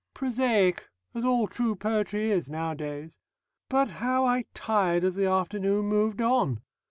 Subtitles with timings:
[0.15, 0.89] _'"Prosaic!
[1.13, 3.19] As all true poetry is, nowadays.
[3.69, 6.61] But, how I tired as the afternoon moved on!